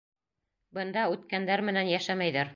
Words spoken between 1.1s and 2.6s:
үткәндәр менән йәшәмәйҙәр.